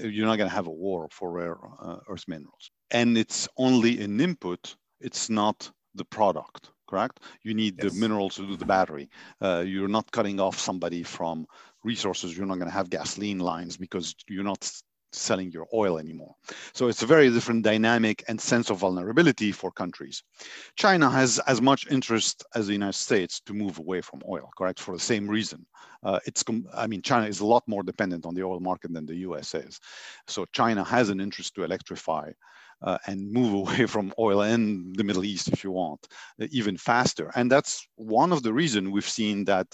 [0.01, 2.71] you're not going to have a war for rare uh, earth minerals.
[2.91, 7.21] And it's only an input, it's not the product, correct?
[7.43, 7.93] You need yes.
[7.93, 9.09] the minerals to do the battery.
[9.41, 11.45] Uh, you're not cutting off somebody from
[11.83, 12.35] resources.
[12.35, 14.71] You're not going to have gasoline lines because you're not
[15.17, 16.35] selling your oil anymore.
[16.73, 20.23] So it's a very different dynamic and sense of vulnerability for countries.
[20.75, 24.79] China has as much interest as the United States to move away from oil, correct?
[24.79, 25.65] For the same reason.
[26.03, 29.05] Uh, it's, I mean, China is a lot more dependent on the oil market than
[29.05, 29.79] the US is.
[30.27, 32.31] So China has an interest to electrify
[32.81, 36.07] uh, and move away from oil and the Middle East, if you want,
[36.51, 37.31] even faster.
[37.35, 39.67] And that's one of the reasons we've seen that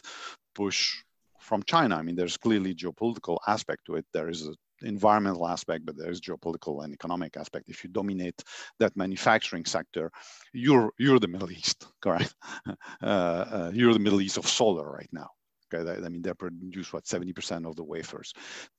[0.55, 0.95] push
[1.39, 1.95] from China.
[1.95, 4.05] I mean, there's clearly geopolitical aspect to it.
[4.13, 7.69] There is a environmental aspect, but there's geopolitical and economic aspect.
[7.69, 8.43] If you dominate
[8.79, 10.11] that manufacturing sector,
[10.53, 12.33] you're you're the Middle East, correct?
[12.67, 15.29] Uh, uh, you're the Middle East of solar right now.
[15.73, 18.33] Okay, I mean they produce what 70% of the wafers.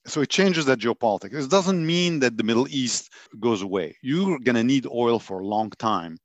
[0.06, 1.44] So it changes that geopolitics.
[1.44, 3.10] It doesn't mean that the Middle East
[3.40, 3.96] goes away.
[4.02, 6.18] You're gonna need oil for a long time,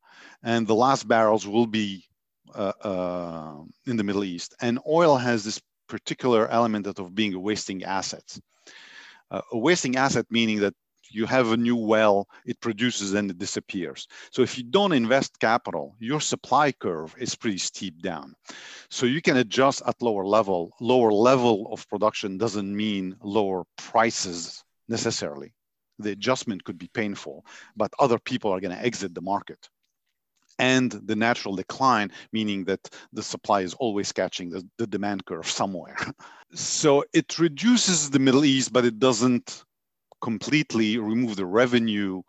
[0.44, 2.04] and the last barrels will be
[2.54, 4.56] uh, uh, in the Middle East.
[4.62, 8.40] And oil has this particular element of being a wasting assets
[9.32, 10.74] uh, a wasting asset meaning that
[11.10, 14.08] you have a new well, it produces and it disappears.
[14.32, 18.34] So if you don't invest capital, your supply curve is pretty steep down.
[18.90, 20.72] So you can adjust at lower level.
[20.80, 25.54] Lower level of production doesn't mean lower prices necessarily.
[26.00, 29.70] The adjustment could be painful, but other people are going to exit the market.
[30.60, 35.48] And the natural decline, meaning that the supply is always catching the, the demand curve
[35.48, 35.98] somewhere.
[36.54, 39.64] so it reduces the Middle East, but it doesn't
[40.22, 42.22] completely remove the revenue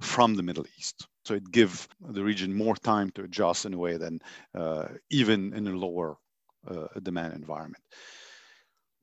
[0.00, 1.06] from the Middle East.
[1.24, 4.20] So it gives the region more time to adjust in a way than
[4.54, 6.16] uh, even in a lower
[6.68, 7.82] uh, demand environment.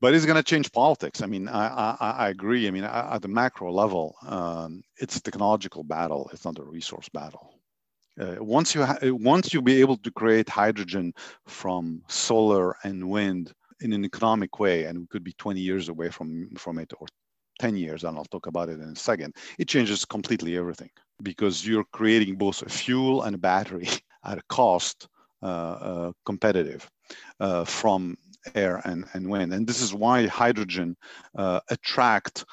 [0.00, 1.22] But it's going to change politics.
[1.22, 2.68] I mean, I, I, I agree.
[2.68, 6.28] I mean, at the macro level, um, it's a technological battle.
[6.32, 7.53] It's not a resource battle.
[8.20, 11.12] Uh, once you ha- once you be able to create hydrogen
[11.46, 16.10] from solar and wind in an economic way, and we could be 20 years away
[16.10, 17.06] from from it, or
[17.58, 20.90] 10 years, and I'll talk about it in a second, it changes completely everything
[21.22, 23.88] because you're creating both a fuel and a battery
[24.24, 25.08] at a cost
[25.42, 26.88] uh, uh, competitive
[27.40, 28.16] uh, from
[28.54, 29.52] air and, and wind.
[29.52, 30.96] And this is why hydrogen
[31.36, 32.44] uh, attract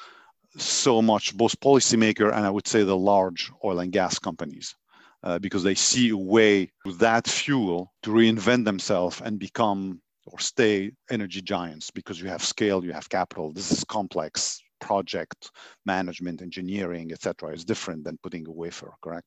[0.56, 4.74] so much both policymaker and I would say the large oil and gas companies.
[5.24, 10.38] Uh, because they see a way with that fuel to reinvent themselves and become or
[10.38, 13.52] stay energy giants because you have scale, you have capital.
[13.52, 15.50] This is complex project
[15.86, 17.52] management, engineering, etc.
[17.52, 19.26] is different than putting a wafer, correct?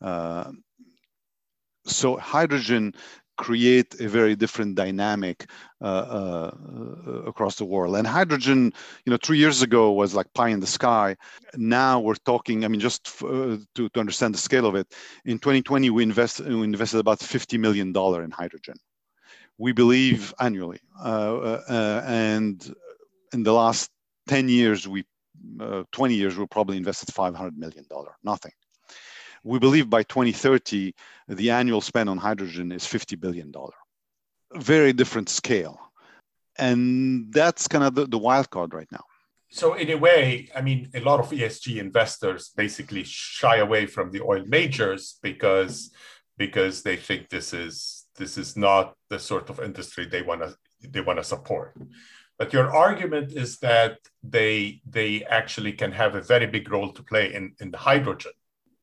[0.00, 0.50] Uh,
[1.86, 2.94] so hydrogen
[3.36, 6.50] create a very different dynamic uh, uh,
[7.26, 7.96] across the world.
[7.96, 8.72] And hydrogen,
[9.04, 11.16] you know, three years ago was like pie in the sky.
[11.56, 12.64] Now we're talking.
[12.64, 14.94] I mean, just uh, to, to understand the scale of it,
[15.24, 18.76] in 2020 we invest we invested about 50 million dollar in hydrogen.
[19.58, 22.74] We believe annually, uh, uh, and
[23.32, 23.90] in the last
[24.28, 25.04] 10 years, we
[25.60, 28.16] uh, 20 years, we'll probably invested 500 million dollar.
[28.24, 28.52] Nothing
[29.44, 30.94] we believe by 2030,
[31.28, 33.52] the annual spend on hydrogen is $50 billion.
[34.54, 35.78] Very different scale.
[36.58, 39.04] And that's kind of the, the wild card right now.
[39.50, 44.10] So, in a way, I mean, a lot of ESG investors basically shy away from
[44.10, 45.92] the oil majors because
[46.36, 50.56] because they think this is this is not the sort of industry they want to
[50.88, 51.76] they want to support.
[52.36, 57.02] But your argument is that they they actually can have a very big role to
[57.04, 58.32] play in, in the hydrogen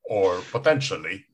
[0.04, 1.26] or potentially.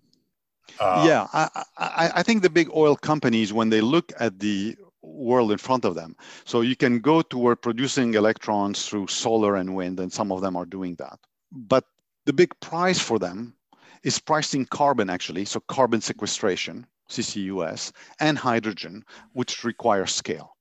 [0.80, 4.76] Uh, yeah, I, I, I think the big oil companies, when they look at the
[5.02, 9.76] world in front of them, so you can go toward producing electrons through solar and
[9.76, 11.20] wind, and some of them are doing that.
[11.52, 11.86] But
[12.26, 13.56] the big prize for them
[14.04, 19.04] is pricing carbon, actually, so carbon sequestration, CCUS, and hydrogen,
[19.34, 20.58] which requires scale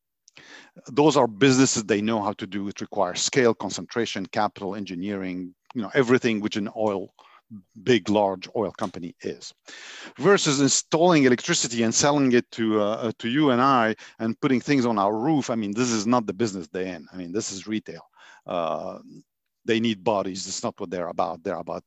[0.89, 5.83] those are businesses they know how to do it requires scale concentration capital engineering you
[5.83, 7.13] know everything which an oil
[7.83, 9.55] big, large oil company is,
[10.19, 14.61] versus installing electricity and selling it to uh, uh, to you and I and putting
[14.61, 15.51] things on our roof.
[15.51, 17.07] I mean, this is not the business they're in.
[17.13, 18.03] I mean, this is retail.
[18.47, 18.99] Uh,
[19.65, 20.47] they need bodies.
[20.47, 21.43] It's not what they're about.
[21.43, 21.85] They're about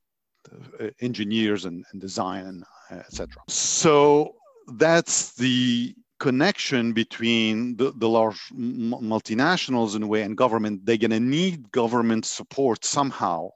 [0.80, 3.41] uh, engineers and, and design and uh, etc.
[3.48, 4.36] So
[4.76, 11.12] that's the connection between the, the large multinationals in a way and government they're going
[11.12, 13.50] to need government support somehow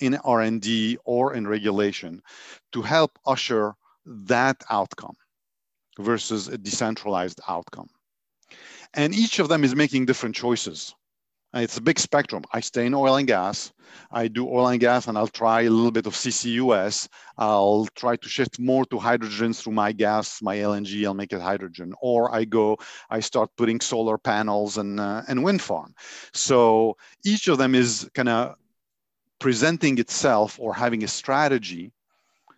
[0.00, 2.22] in R&D or in regulation
[2.72, 3.74] to help usher
[4.06, 5.16] that outcome
[5.98, 7.88] versus a decentralized outcome.
[8.94, 10.94] And each of them is making different choices.
[11.54, 12.44] It's a big spectrum.
[12.52, 13.72] I stay in oil and gas.
[14.10, 17.08] I do oil and gas, and I'll try a little bit of CCUS.
[17.38, 21.06] I'll try to shift more to hydrogen through my gas, my LNG.
[21.06, 21.94] I'll make it hydrogen.
[22.02, 22.76] Or I go,
[23.08, 25.94] I start putting solar panels and uh, and wind farm.
[26.34, 28.56] So each of them is kind of
[29.38, 31.92] presenting itself or having a strategy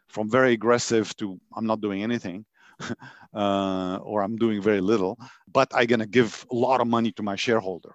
[0.08, 2.44] from very aggressive to I'm not doing anything
[3.34, 5.18] uh, or I'm doing very little,
[5.52, 7.94] but I'm going to give a lot of money to my shareholder.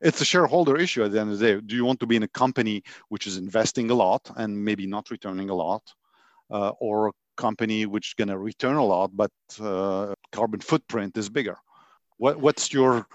[0.00, 1.60] It's a shareholder issue at the end of the day.
[1.60, 4.86] Do you want to be in a company which is investing a lot and maybe
[4.86, 5.82] not returning a lot,
[6.50, 11.16] uh, or a company which is going to return a lot but uh, carbon footprint
[11.16, 11.58] is bigger?
[12.18, 13.06] What, what's your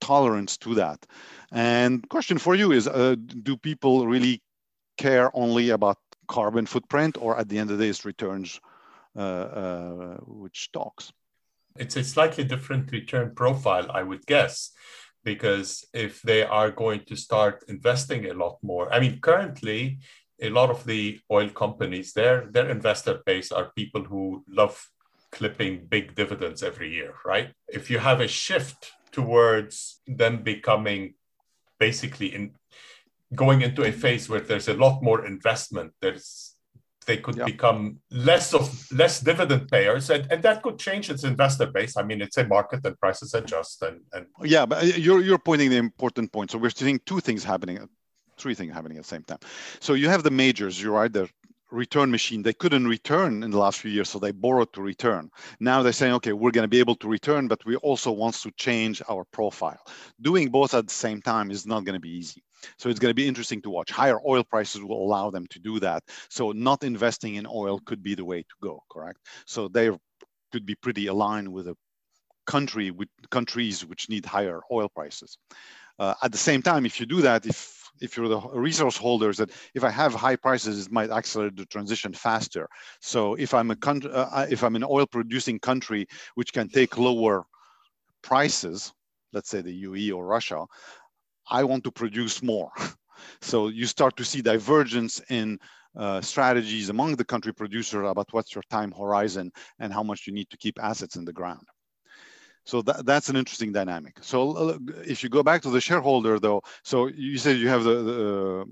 [0.00, 1.06] tolerance to that.
[1.52, 4.42] And question for you is, uh, do people really
[4.96, 8.60] care only about carbon footprint or at the end of the day it's returns
[9.16, 11.12] uh, uh, which talks?
[11.76, 14.70] It's a slightly different return profile, I would guess,
[15.24, 19.98] because if they are going to start investing a lot more, I mean, currently,
[20.40, 24.88] a lot of the oil companies, their, their investor base are people who love
[25.32, 27.52] clipping big dividends every year, right?
[27.68, 31.14] If you have a shift towards them becoming
[31.78, 32.52] basically in
[33.34, 35.92] going into a phase where there's a lot more investment.
[36.00, 36.56] There's
[37.06, 37.44] they could yeah.
[37.44, 41.96] become less of less dividend payers and, and that could change its investor base.
[41.96, 45.38] I mean it's a market and prices adjust and, and yeah but uh, you're you're
[45.38, 46.50] pointing the important point.
[46.50, 47.78] So we're seeing two things happening
[48.38, 49.38] three things happening at the same time.
[49.80, 51.28] So you have the majors you're right they're
[51.70, 52.42] return machine.
[52.42, 55.30] They couldn't return in the last few years, so they borrowed to return.
[55.60, 58.34] Now they're saying, okay, we're going to be able to return, but we also want
[58.36, 59.80] to change our profile.
[60.20, 62.42] Doing both at the same time is not going to be easy.
[62.78, 63.90] So it's going to be interesting to watch.
[63.90, 66.02] Higher oil prices will allow them to do that.
[66.28, 69.18] So not investing in oil could be the way to go, correct?
[69.46, 69.90] So they
[70.52, 71.76] could be pretty aligned with a
[72.46, 75.38] country with countries which need higher oil prices.
[76.00, 79.36] Uh, at the same time, if you do that, if if you're the resource holders,
[79.36, 82.66] that if I have high prices, it might accelerate the transition faster.
[83.02, 86.96] So if I'm a country, uh, if I'm an oil producing country which can take
[86.96, 87.44] lower
[88.22, 88.94] prices,
[89.34, 90.64] let's say the UAE or Russia,
[91.50, 92.70] I want to produce more.
[93.42, 95.58] so you start to see divergence in
[95.94, 100.32] uh, strategies among the country producer about what's your time horizon and how much you
[100.32, 101.66] need to keep assets in the ground.
[102.64, 104.16] So that, that's an interesting dynamic.
[104.20, 107.84] So uh, if you go back to the shareholder though, so you said you have
[107.84, 108.64] the, the,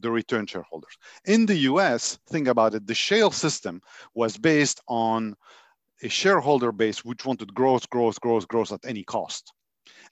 [0.00, 0.96] the return shareholders.
[1.26, 3.80] In the US, think about it, the shale system
[4.14, 5.34] was based on
[6.02, 9.52] a shareholder base which wanted growth, growth, growth, growth at any cost.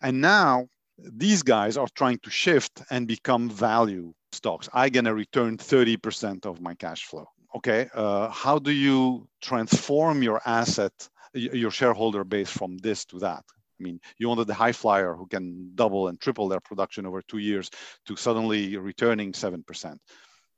[0.01, 0.67] And now
[0.99, 4.69] these guys are trying to shift and become value stocks.
[4.73, 7.27] I'm gonna return 30% of my cash flow.
[7.57, 10.93] Okay, uh, how do you transform your asset
[11.35, 13.45] your shareholder base from this to that.
[13.78, 17.22] I mean, you wanted the high flyer who can double and triple their production over
[17.22, 17.70] two years
[18.07, 19.97] to suddenly returning 7%.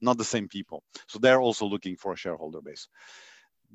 [0.00, 0.82] Not the same people.
[1.08, 2.88] So they're also looking for a shareholder base.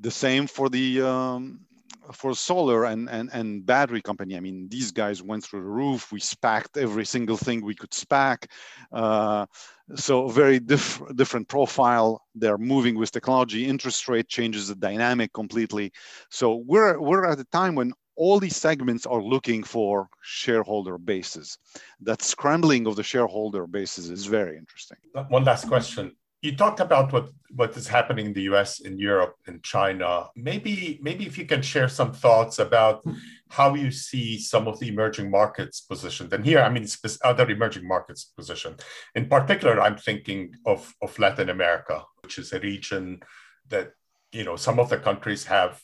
[0.00, 1.66] The same for the um,
[2.12, 6.10] for solar and, and, and battery company, I mean, these guys went through the roof.
[6.12, 8.46] We spacked every single thing we could spack.
[8.90, 9.46] Uh,
[9.94, 12.22] so very diff- different profile.
[12.34, 13.66] They're moving with technology.
[13.66, 15.92] Interest rate changes the dynamic completely.
[16.30, 21.58] So we're, we're at a time when all these segments are looking for shareholder bases.
[22.00, 24.98] That scrambling of the shareholder bases is very interesting.
[25.28, 29.36] One last question you talked about what what is happening in the US, in Europe,
[29.46, 30.28] in China.
[30.34, 33.04] Maybe maybe if you can share some thoughts about
[33.48, 36.32] how you see some of the emerging markets positioned.
[36.32, 36.86] And here, I mean,
[37.24, 38.82] other emerging markets positioned.
[39.14, 43.20] In particular, I'm thinking of of Latin America, which is a region
[43.68, 43.92] that
[44.32, 45.80] you know some of the countries have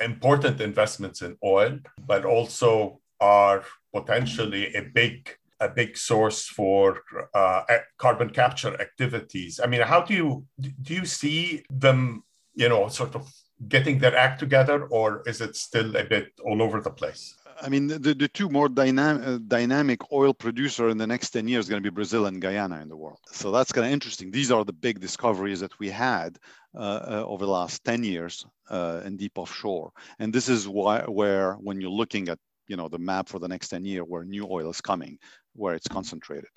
[0.00, 7.02] important investments in oil, but also are potentially a big a big source for
[7.34, 7.62] uh,
[7.98, 9.60] carbon capture activities.
[9.62, 10.46] I mean, how do you
[10.82, 13.30] do you see them, you know, sort of
[13.68, 17.34] getting their act together, or is it still a bit all over the place?
[17.62, 21.46] I mean, the, the two more dynamic, uh, dynamic oil producer in the next 10
[21.46, 23.18] years going to be Brazil and Guyana in the world.
[23.30, 24.30] So that's kind of interesting.
[24.30, 26.38] These are the big discoveries that we had
[26.74, 29.92] uh, uh, over the last 10 years uh, in deep offshore.
[30.18, 32.38] And this is why, where, when you're looking at
[32.70, 35.18] you know the map for the next 10 year where new oil is coming
[35.54, 36.54] where it's concentrated.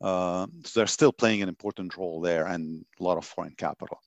[0.00, 3.98] Uh, so they're still playing an important role there and a lot of foreign capital.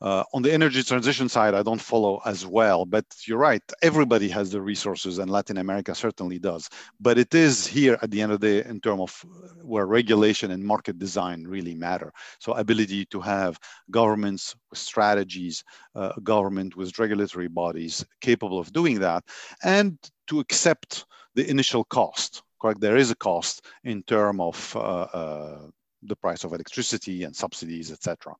[0.00, 3.62] Uh, on the energy transition side, I don't follow as well, but you're right.
[3.82, 6.68] Everybody has the resources, and Latin America certainly does.
[7.00, 9.24] But it is here at the end of the day in terms of
[9.62, 12.12] where regulation and market design really matter.
[12.38, 13.58] So, ability to have
[13.90, 15.64] governments with strategies,
[15.94, 19.24] uh, government with regulatory bodies capable of doing that,
[19.62, 22.80] and to accept the initial cost correct?
[22.80, 25.58] There is a cost in terms of uh, uh,
[26.02, 28.34] the price of electricity and subsidies, etc.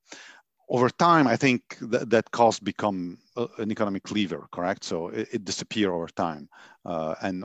[0.68, 4.84] Over time, I think that, that cost become uh, an economic lever, correct?
[4.84, 6.48] So it, it disappear over time.
[6.84, 7.44] Uh, and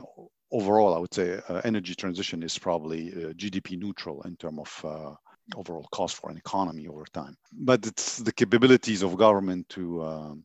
[0.50, 5.16] overall, I would say uh, energy transition is probably uh, GDP neutral in terms of
[5.56, 7.36] overall cost for an economy over time.
[7.52, 10.44] But it's the capabilities of government to, um,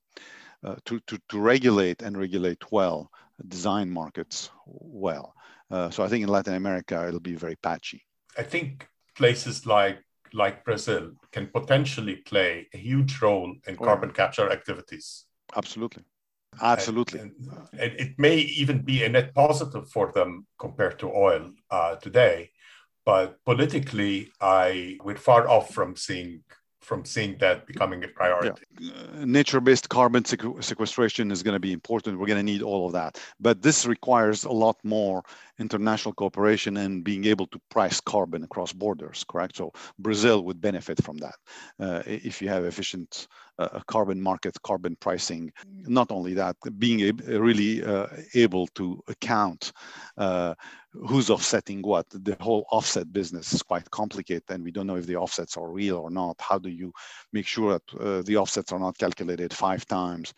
[0.86, 3.12] to, to, to regulate and regulate well,
[3.48, 5.34] design markets well.
[5.70, 8.04] Uh, so I think in Latin America it'll be very patchy.
[8.38, 10.04] I think places like
[10.36, 15.26] like Brazil can potentially play a huge role in oh, carbon capture activities.
[15.56, 16.04] Absolutely.
[16.62, 17.20] Absolutely.
[17.20, 17.32] And,
[17.80, 22.52] and, it may even be a net positive for them compared to oil uh, today.
[23.06, 26.44] But politically, I we're far off from seeing
[26.86, 28.62] from seeing that becoming a priority.
[28.80, 28.92] Yeah.
[28.92, 32.20] Uh, nature-based carbon sequestration is going to be important.
[32.20, 35.24] We're going to need all of that, but this requires a lot more
[35.58, 39.26] international cooperation and being able to price carbon across borders.
[39.28, 39.56] Correct.
[39.58, 41.36] So Brazil would benefit from that
[41.80, 43.28] uh, if you have efficient
[43.58, 45.52] uh, carbon market, carbon pricing.
[45.88, 49.72] Not only that, being really uh, able to account
[50.18, 50.56] uh,
[50.92, 52.06] who's offsetting what.
[52.10, 55.70] The whole offset business is quite complicated, and we don't know if the offsets are
[55.70, 56.36] real or not.
[56.40, 56.92] How do you
[57.34, 60.34] make sure that uh, the offsets are not calculated five times?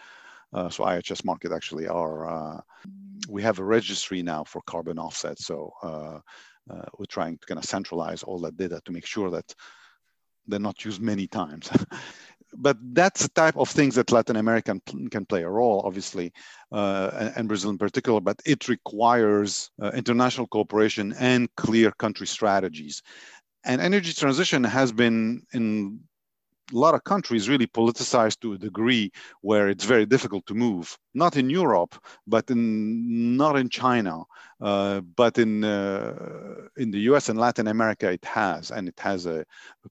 [0.53, 2.27] Uh, so IHS Markit actually are.
[2.27, 2.61] Uh,
[3.29, 5.45] we have a registry now for carbon offsets.
[5.45, 6.19] So uh,
[6.69, 9.53] uh, we're trying to kind of centralize all that data to make sure that
[10.47, 11.69] they're not used many times.
[12.55, 14.79] but that's the type of things that Latin America
[15.11, 16.31] can play a role, obviously,
[16.71, 18.21] uh, and, and, Brazil in particular.
[18.21, 23.01] But it requires uh, international cooperation and clear country strategies.
[23.65, 25.99] And energy transition has been in
[26.73, 29.11] a lot of countries really politicized to a degree
[29.41, 30.97] where it's very difficult to move.
[31.13, 31.95] Not in Europe,
[32.25, 34.23] but in not in China,
[34.61, 37.29] uh, but in uh, in the U.S.
[37.29, 39.45] and Latin America, it has, and it has a,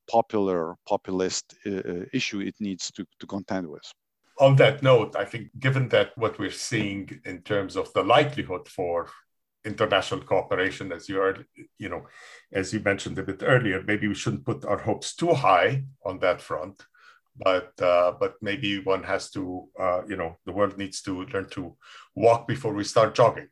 [0.09, 3.93] popular populist uh, uh, issue it needs to to contend with.
[4.39, 8.69] On that note, I think given that what we're seeing in terms of the likelihood
[8.69, 9.09] for
[9.67, 11.37] international cooperation, as you are,
[11.79, 12.07] you know,
[12.53, 16.21] as you mentioned a bit earlier, maybe we shouldn't put our hopes too high on
[16.21, 16.87] that front.
[17.37, 21.51] But uh, but maybe one has to, uh, you know, the world needs to learn
[21.51, 21.77] to
[22.15, 23.49] walk before we start jogging.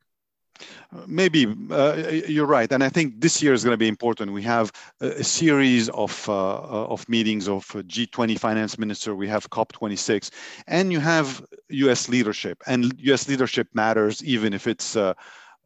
[1.06, 1.96] Maybe uh,
[2.28, 4.32] you're right, and I think this year is going to be important.
[4.32, 9.14] We have a, series of uh, of meetings of G20 finance minister.
[9.16, 10.30] We have COP26,
[10.68, 12.08] and you have U.S.
[12.08, 13.28] leadership, and U.S.
[13.28, 15.14] leadership matters even if it's uh, uh, uh,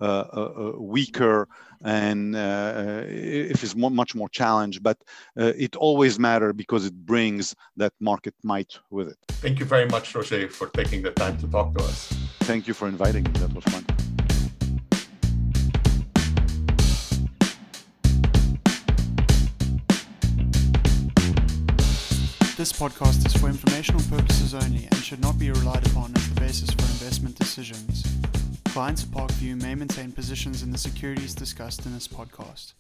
[0.00, 1.48] Uh, uh, uh, weaker
[1.82, 4.96] and uh, if it's more, much more challenged, but
[5.34, 9.18] it always matters because it brings that market might with it.
[9.42, 12.14] Thank you very much, Roger, for taking the time to talk to us.
[12.42, 13.32] Thank you for inviting me.
[13.40, 13.84] That was fun.
[22.56, 26.40] This podcast is for informational purposes only and should not be relied upon as the
[26.40, 28.04] basis for investment decisions.
[28.78, 32.74] Clients of Parkview may maintain positions in the securities discussed in this podcast.